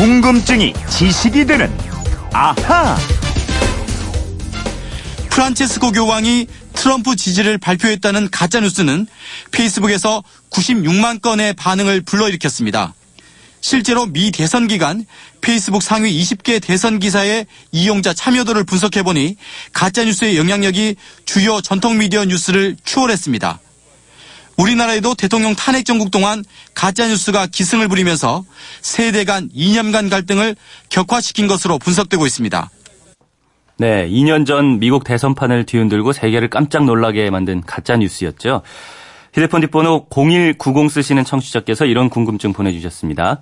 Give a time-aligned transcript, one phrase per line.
[0.00, 1.70] 궁금증이 지식이 되는
[2.32, 2.96] 아하.
[5.28, 9.06] 프란체스코 교황이 트럼프 지지를 발표했다는 가짜 뉴스는
[9.50, 12.94] 페이스북에서 96만 건의 반응을 불러일으켰습니다.
[13.60, 15.04] 실제로 미 대선 기간
[15.42, 19.36] 페이스북 상위 20개 대선 기사의 이용자 참여도를 분석해보니
[19.74, 23.60] 가짜뉴스의 영향력이 주요 전통 미디어 뉴스를 추월했습니다.
[24.60, 28.44] 우리나라에도 대통령 탄핵 정국 동안 가짜뉴스가 기승을 부리면서
[28.82, 30.54] 세대 간 이념간 갈등을
[30.90, 32.70] 격화시킨 것으로 분석되고 있습니다.
[33.78, 38.60] 네, 2년 전 미국 대선판을 뒤흔들고 세계를 깜짝 놀라게 만든 가짜 뉴스였죠.
[39.32, 43.40] 휴대폰 뒷번호 0190 쓰시는 청취자께서 이런 궁금증 보내주셨습니다.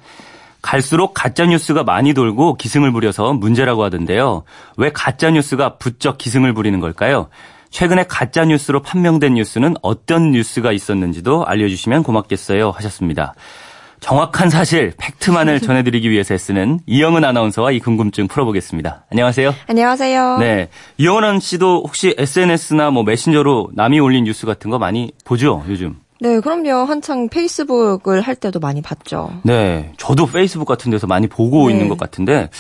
[0.63, 4.45] 갈수록 가짜 뉴스가 많이 돌고 기승을 부려서 문제라고 하던데요.
[4.77, 7.29] 왜 가짜 뉴스가 부쩍 기승을 부리는 걸까요?
[7.71, 13.35] 최근에 가짜 뉴스로 판명된 뉴스는 어떤 뉴스가 있었는지도 알려주시면 고맙겠어요 하셨습니다.
[14.01, 19.07] 정확한 사실, 팩트만을 전해드리기 위해서 애쓰는 이영은 아나운서와 이 궁금증 풀어보겠습니다.
[19.11, 19.55] 안녕하세요.
[19.67, 20.39] 안녕하세요.
[20.39, 20.69] 네.
[20.99, 25.97] 이영은 씨도 혹시 SNS나 뭐 메신저로 남이 올린 뉴스 같은 거 많이 보죠, 요즘?
[26.21, 26.85] 네, 그럼요.
[26.85, 29.31] 한창 페이스북을 할 때도 많이 봤죠.
[29.45, 29.93] 네.
[29.99, 31.75] 저도 페이스북 같은 데서 많이 보고 네.
[31.75, 32.51] 있는 것 같은데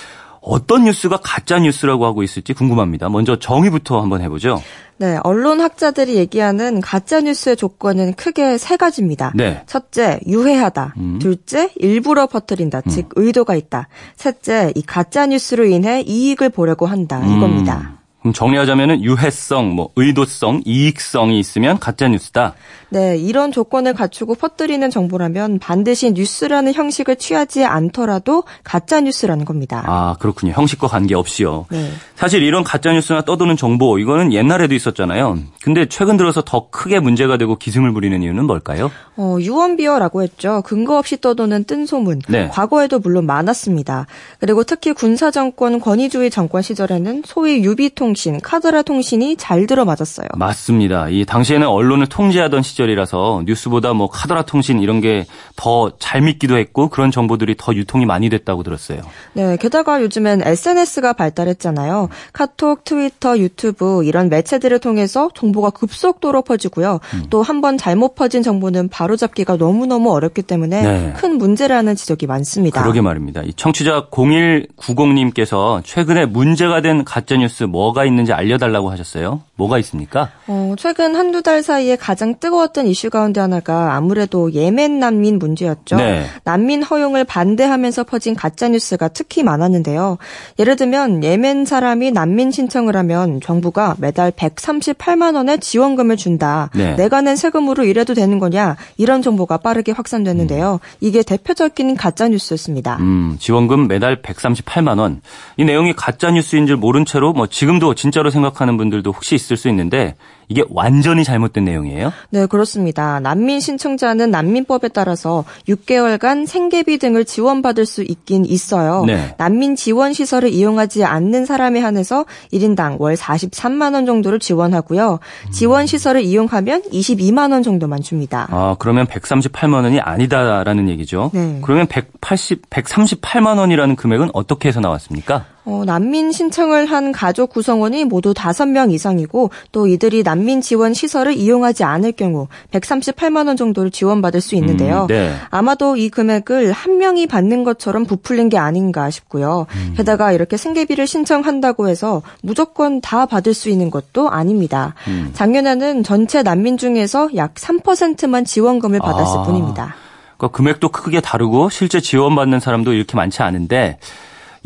[0.48, 3.08] 어떤 뉴스가 가짜 뉴스라고 하고 있을지 궁금합니다.
[3.08, 4.62] 먼저 정의부터 한번 해보죠.
[4.96, 9.32] 네, 언론 학자들이 얘기하는 가짜 뉴스의 조건은 크게 세 가지입니다.
[9.34, 9.62] 네.
[9.66, 10.94] 첫째, 유해하다.
[10.96, 11.18] 음.
[11.20, 12.80] 둘째, 일부러 퍼뜨린다.
[12.88, 13.88] 즉 의도가 있다.
[14.16, 17.18] 셋째, 이 가짜 뉴스로 인해 이익을 보려고 한다.
[17.18, 17.92] 이겁니다.
[17.94, 17.97] 음,
[18.32, 22.54] 정리하자면은 유해성, 뭐 의도성, 이익성이 있으면 가짜 뉴스다.
[22.90, 29.82] 네, 이런 조건을 갖추고 퍼뜨리는 정보라면 반드시 뉴스라는 형식을 취하지 않더라도 가짜 뉴스라는 겁니다.
[29.86, 30.52] 아 그렇군요.
[30.52, 31.66] 형식과 관계없이요.
[31.70, 31.90] 네.
[32.14, 35.38] 사실 이런 가짜 뉴스나 떠도는 정보 이거는 옛날에도 있었잖아요.
[35.62, 38.90] 근데 최근 들어서 더 크게 문제가 되고 기승을 부리는 이유는 뭘까요?
[39.16, 40.62] 어, 유언비어라고 했죠.
[40.64, 42.22] 근거 없이 떠도는 뜬소문.
[42.28, 42.48] 네.
[42.48, 44.06] 과거에도 물론 많았습니다.
[44.40, 50.28] 그리고 특히 군사 정권 권위주의 정권 시절에는 소위 유비통 신, 카드라 통신이 잘 들어맞았어요.
[50.36, 51.08] 맞습니다.
[51.08, 56.88] 이 당시에는 언론을 통제하던 시절이라서 뉴스보다 뭐 카더라 통신 이런 게 더 잘 믿기도 했고
[56.88, 59.00] 그런 정보들이 더 유통이 많이 됐다고 들었어요.
[59.34, 62.08] 네, 게다가 요즘엔 SNS가 발달했잖아요.
[62.32, 67.00] 카톡, 트위터, 유튜브 이런 매체들을 통해서 정보가 급속도로 퍼지고요.
[67.14, 67.24] 음.
[67.30, 71.12] 또한 번 잘못 퍼진 정보는 바로잡기가 너무너무 어렵기 때문에 네.
[71.16, 72.80] 큰 문제라는 지적이 많습니다.
[72.80, 73.42] 그러게 말입니다.
[73.42, 79.42] 이 청취자 0190님께서 최근에 문제가 된 가짜 뉴스 뭐가 있는지 알려달라고 하셨어요.
[79.58, 80.30] 뭐가 있습니까?
[80.46, 85.96] 어, 최근 한두 달 사이에 가장 뜨거웠던 이슈 가운데 하나가 아무래도 예멘 난민 문제였죠.
[85.96, 86.26] 네.
[86.44, 90.18] 난민 허용을 반대하면서 퍼진 가짜 뉴스가 특히 많았는데요.
[90.60, 96.70] 예를 들면 예멘 사람이 난민 신청을 하면 정부가 매달 138만 원의 지원금을 준다.
[96.74, 96.94] 네.
[96.94, 98.76] 내가 낸 세금으로 이래도 되는 거냐?
[98.96, 100.78] 이런 정보가 빠르게 확산됐는데요.
[101.00, 102.98] 이게 대표적인 가짜 뉴스였습니다.
[103.00, 105.20] 음, 지원금 매달 138만 원.
[105.56, 109.68] 이 내용이 가짜 뉴스인 줄 모른 채로 뭐 지금도 진짜로 생각하는 분들도 혹시 있을 수
[109.68, 110.14] 있는데
[110.50, 112.10] 이게 완전히 잘못된 내용이에요?
[112.30, 113.20] 네, 그렇습니다.
[113.20, 119.04] 난민 신청자는 난민법에 따라서 6개월간 생계비 등을 지원받을 수 있긴 있어요.
[119.04, 119.34] 네.
[119.36, 125.18] 난민 지원 시설을 이용하지 않는 사람에 한해서 1인당 월 43만 원 정도를 지원하고요.
[125.52, 128.48] 지원 시설을 이용하면 22만 원 정도만 줍니다.
[128.50, 131.30] 아, 그러면 138만 원이 아니다라는 얘기죠.
[131.34, 131.58] 네.
[131.62, 135.44] 그러면 180 138만 원이라는 금액은 어떻게 해서 나왔습니까?
[135.68, 141.84] 어, 난민 신청을 한 가족 구성원이 모두 5명 이상이고 또 이들이 난민 지원 시설을 이용하지
[141.84, 145.02] 않을 경우 138만 원 정도를 지원받을 수 있는데요.
[145.02, 145.34] 음, 네.
[145.50, 149.66] 아마도 이 금액을 한 명이 받는 것처럼 부풀린 게 아닌가 싶고요.
[149.74, 149.92] 음.
[149.94, 154.94] 게다가 이렇게 생계비를 신청한다고 해서 무조건 다 받을 수 있는 것도 아닙니다.
[155.06, 155.32] 음.
[155.34, 159.42] 작년에는 전체 난민 중에서 약 3%만 지원금을 받았을 아.
[159.42, 159.94] 뿐입니다.
[160.38, 163.98] 그러니까 금액도 크게 다르고 실제 지원받는 사람도 이렇게 많지 않은데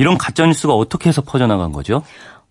[0.03, 2.03] 이런 가짜 뉴스가 어떻게 해서 퍼져나간 거죠?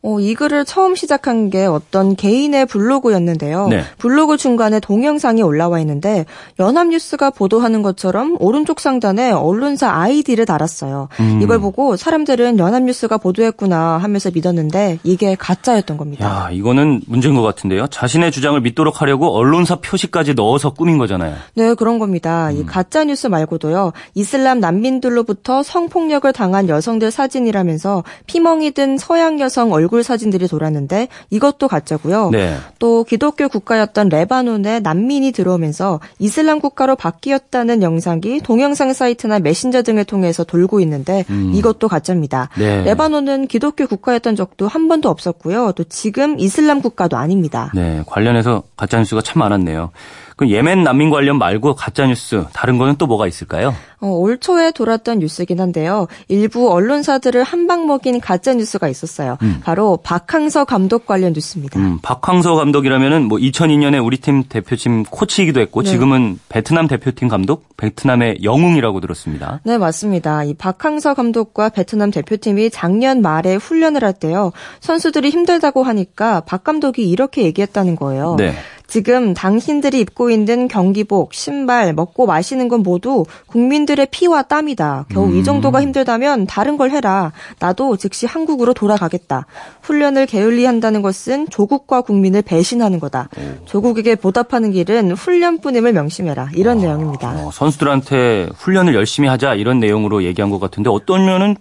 [0.03, 3.67] 어, 이 글을 처음 시작한 게 어떤 개인의 블로그였는데요.
[3.67, 3.83] 네.
[3.99, 6.25] 블로그 중간에 동영상이 올라와 있는데
[6.59, 11.07] 연합뉴스가 보도하는 것처럼 오른쪽 상단에 언론사 아이디를 달았어요.
[11.19, 11.39] 음.
[11.43, 16.25] 이걸 보고 사람들은 연합뉴스가 보도했구나 하면서 믿었는데 이게 가짜였던 겁니다.
[16.25, 17.85] 야, 이거는 문제인 것 같은데요.
[17.87, 21.35] 자신의 주장을 믿도록 하려고 언론사 표시까지 넣어서 꾸민 거잖아요.
[21.53, 22.49] 네, 그런 겁니다.
[22.49, 22.57] 음.
[22.57, 23.93] 이 가짜 뉴스 말고도요.
[24.15, 32.29] 이슬람 난민들로부터 성폭력을 당한 여성들 사진이라면서 피멍이 든 서양 여성 얼굴 사진들이 돌았는데 이것도 가짜고요.
[32.31, 32.55] 네.
[32.79, 40.43] 또 기독교 국가였던 레바논에 난민이 들어오면서 이슬람 국가로 바뀌었다는 영상이 동영상 사이트나 메신저 등을 통해서
[40.43, 42.49] 돌고 있는데 이것도 가짜입니다.
[42.57, 42.59] 음.
[42.59, 42.83] 네.
[42.83, 45.73] 레바논은 기독교 국가였던 적도 한 번도 없었고요.
[45.73, 47.71] 또 지금 이슬람 국가도 아닙니다.
[47.75, 49.91] 네, 관련해서 가짜 뉴스가 참 많았네요.
[50.41, 53.75] 그 예멘 난민 관련 말고 가짜 뉴스 다른 거는 또 뭐가 있을까요?
[53.99, 56.07] 어, 올 초에 돌았던 뉴스긴 한데요.
[56.29, 59.37] 일부 언론사들을 한방 먹인 가짜 뉴스가 있었어요.
[59.63, 61.79] 바로 박항서 감독 관련 뉴스입니다.
[61.79, 65.91] 음, 박항서 감독이라면은 뭐 2002년에 우리 팀 대표팀 코치이기도 했고 네.
[65.91, 69.59] 지금은 베트남 대표팀 감독, 베트남의 영웅이라고 들었습니다.
[69.63, 70.43] 네, 맞습니다.
[70.43, 74.53] 이 박항서 감독과 베트남 대표팀이 작년 말에 훈련을 할 때요.
[74.79, 78.37] 선수들이 힘들다고 하니까 박 감독이 이렇게 얘기했다는 거예요.
[78.39, 78.55] 네.
[78.91, 85.05] 지금 당신들이 입고 있는 경기복, 신발, 먹고 마시는 건 모두 국민들의 피와 땀이다.
[85.07, 87.31] 겨우 이 정도가 힘들다면 다른 걸 해라.
[87.59, 89.45] 나도 즉시 한국으로 돌아가겠다.
[89.83, 93.29] 훈련을 게을리 한다는 것은 조국과 국민을 배신하는 거다.
[93.63, 96.49] 조국에게 보답하는 길은 훈련뿐임을 명심해라.
[96.53, 97.45] 이런 내용입니다.
[97.45, 101.55] 어, 선수들한테 훈련을 열심히 하자 이런 내용으로 얘기한 것 같은데 어떤 면은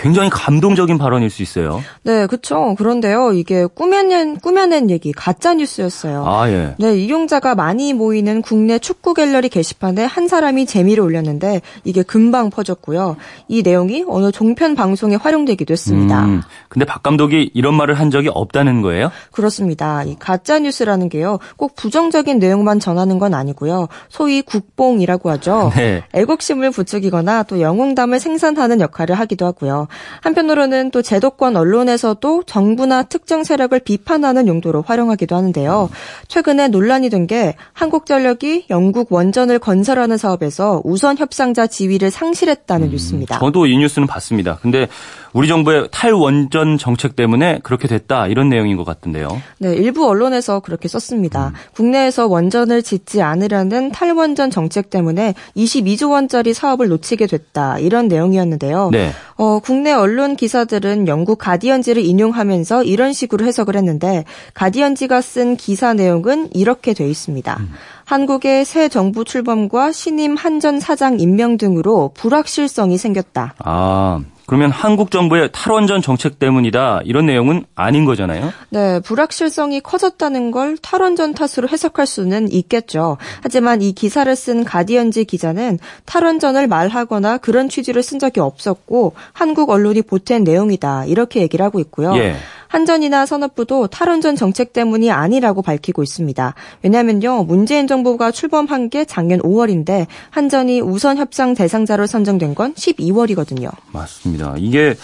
[0.00, 1.82] 굉장히 감동적인 발언일 수 있어요.
[2.04, 2.74] 네, 그쵸.
[2.78, 6.24] 그런데요, 이게 꾸며낸, 꾸며낸 얘기, 가짜 뉴스였어요.
[6.26, 6.74] 아, 예.
[6.78, 13.16] 네, 이용자가 많이 모이는 국내 축구 갤러리 게시판에 한 사람이 재미를 올렸는데 이게 금방 퍼졌고요.
[13.48, 16.24] 이 내용이 어느 종편 방송에 활용되기도 했습니다.
[16.24, 19.10] 음, 근데 박 감독이 이런 말을 한 적이 없다는 거예요?
[19.32, 20.02] 그렇습니다.
[20.04, 21.38] 이 가짜 뉴스라는 게요.
[21.58, 23.88] 꼭 부정적인 내용만 전하는 건 아니고요.
[24.08, 25.72] 소위 국뽕이라고 하죠.
[25.76, 26.02] 네.
[26.14, 29.88] 애국심을 부추기거나 또 영웅담을 생산하는 역할을 하기도 하고요.
[30.20, 35.88] 한편으로는 또 제도권 언론에서도 정부나 특정 세력을 비판하는 용도로 활용하기도 하는데요.
[36.28, 43.38] 최근에 논란이 된 게 한국전력이 영국 원전을 건설하는 사업에서 우선 협상자 지위를 상실했다는 뉴스입니다.
[43.38, 44.58] 저도 이 뉴스는 봤습니다.
[44.62, 44.88] 근데
[45.32, 49.28] 우리 정부의 탈원전 정책 때문에 그렇게 됐다 이런 내용인 것 같은데요.
[49.58, 51.52] 네, 일부 언론에서 그렇게 썼습니다.
[51.74, 57.78] 국내에서 원전을 짓지 않으려는 탈원전 정책 때문에 22조 원짜리 사업을 놓치게 됐다.
[57.78, 58.90] 이런 내용이었는데요.
[58.90, 59.12] 네.
[59.36, 64.24] 어, 국내 언론 기사들은 영국 가디언지를 인용하면서 이런 식으로 해석을 했는데
[64.54, 67.58] 가디언지가 쓴 기사 내용은 이렇게 돼 있습니다.
[68.04, 73.54] 한국의 새 정부 출범과 신임 한전 사장 임명 등으로 불확실성이 생겼다.
[73.60, 74.20] 아,
[74.50, 78.52] 그러면 한국 정부의 탈원전 정책 때문이다 이런 내용은 아닌 거잖아요.
[78.70, 83.16] 네, 불확실성이 커졌다는 걸 탈원전 탓으로 해석할 수는 있겠죠.
[83.44, 90.02] 하지만 이 기사를 쓴 가디언지 기자는 탈원전을 말하거나 그런 취지를 쓴 적이 없었고 한국 언론이
[90.02, 91.04] 보탠 내용이다.
[91.04, 92.16] 이렇게 얘기를 하고 있고요.
[92.16, 92.34] 예.
[92.70, 96.54] 한전이나 산업부도 탈원전 정책 때문이 아니라고 밝히고 있습니다.
[96.84, 103.70] 왜냐하면요, 문재인 정부가 출범한 게 작년 5월인데 한전이 우선 협상 대상자로 선정된 건 12월이거든요.
[103.92, 104.54] 맞습니다.
[104.56, 104.94] 이게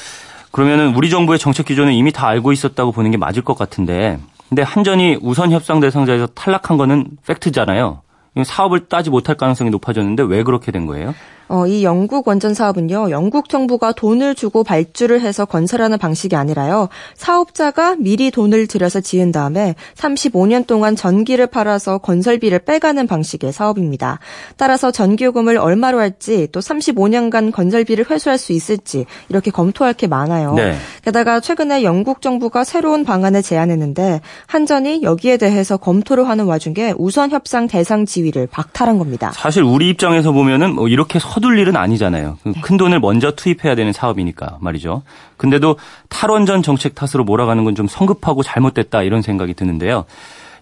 [0.53, 4.62] 그러면은 우리 정부의 정책 기조는 이미 다 알고 있었다고 보는 게 맞을 것 같은데 근데
[4.62, 8.01] 한전이 우선 협상 대상자에서 탈락한 거는 팩트잖아요.
[8.45, 11.15] 사업을 따지 못할 가능성이 높아졌는데 왜 그렇게 된 거예요?
[11.49, 17.97] 어, 이 영국 원전 사업은요, 영국 정부가 돈을 주고 발주를 해서 건설하는 방식이 아니라요, 사업자가
[17.97, 24.19] 미리 돈을 들여서 지은 다음에 35년 동안 전기를 팔아서 건설비를 빼가는 방식의 사업입니다.
[24.57, 30.55] 따라서 전기요금을 얼마로 할지, 또 35년간 건설비를 회수할 수 있을지, 이렇게 검토할 게 많아요.
[30.55, 30.75] 네.
[31.03, 37.69] 게다가 최근에 영국 정부가 새로운 방안을 제안했는데, 한전이 여기에 대해서 검토를 하는 와중에 우선 협상
[37.69, 39.31] 대상 지위를 박탈한 겁니다.
[39.33, 42.38] 사실 우리 입장에서 보면은 뭐 이렇게 서둘 일은 아니잖아요.
[42.43, 45.03] 그큰 돈을 먼저 투입해야 되는 사업이니까 말이죠.
[45.37, 45.77] 근데도
[46.09, 50.05] 탈원전 정책 탓으로 몰아가는 건 좀 성급하고 잘못됐다 이런 생각이 드는데요.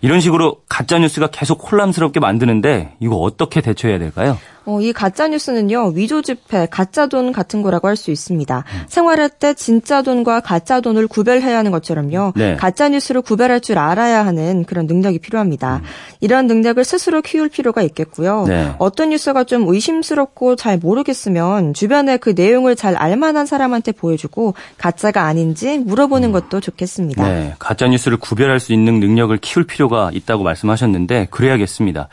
[0.00, 4.36] 이런 식으로 가짜 뉴스가 계속 혼란스럽게 만드는데 이거 어떻게 대처해야 될까요?
[4.66, 8.64] 어, 이 가짜 뉴스는요 위조 지폐, 가짜 돈 같은 거라고 할 수 있습니다.
[8.88, 12.32] 생활할 때 진짜 돈과 가짜 돈을 구별해야 하는 것처럼요.
[12.34, 12.56] 네.
[12.56, 15.80] 가짜 뉴스를 구별할 줄 알아야 하는 그런 능력이 필요합니다.
[16.20, 18.46] 이런 능력을 스스로 키울 필요가 있겠고요.
[18.48, 18.72] 네.
[18.78, 25.78] 어떤 뉴스가 좀 의심스럽고 잘 모르겠으면 주변에 그 내용을 잘 알만한 사람한테 보여주고 가짜가 아닌지
[25.78, 27.26] 물어보는 것도 좋겠습니다.
[27.28, 32.08] 네, 가짜 뉴스를 구별할 수 있는 능력을 키울 필요가 있다고 말씀하셨는데 그래야겠습니다.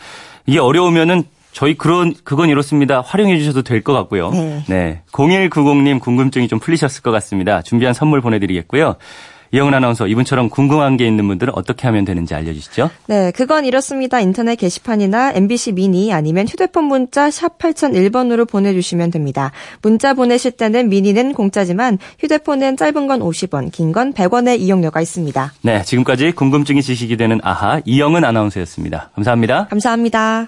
[0.45, 3.01] 이게 어려우면은 저희 그런 그건 이렇습니다.
[3.01, 4.31] 활용해 주셔도 될 것 같고요.
[4.69, 5.01] 네.
[5.11, 7.61] 0190님 궁금증이 좀 풀리셨을 것 같습니다.
[7.61, 8.95] 준비한 선물 보내드리겠고요.
[9.53, 12.89] 이영은 아나운서 이분처럼 궁금한 게 있는 분들은 어떻게 하면 되는지 알려주시죠.
[13.07, 14.21] 네, 그건 이렇습니다.
[14.21, 19.51] 인터넷 게시판이나 MBC 미니 아니면 휴대폰 문자 샵 8001번으로 보내주시면 됩니다.
[19.81, 25.51] 문자 보내실 때는 미니는 공짜지만 휴대폰은 짧은 건 50원, 긴 건 100원의 이용료가 있습니다.
[25.63, 29.09] 네, 지금까지 궁금증이 지식이 되는 아하 이영은 아나운서였습니다.
[29.15, 29.67] 감사합니다.
[29.69, 30.47] 감사합니다.